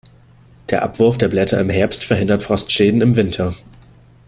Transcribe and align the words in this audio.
Der 0.71 0.81
Abwurf 0.81 1.19
der 1.19 1.27
Blätter 1.27 1.59
im 1.59 1.69
Herbst 1.69 2.05
verhindert 2.05 2.41
Frostschäden 2.41 3.01
im 3.01 3.15
Winter. 3.15 3.53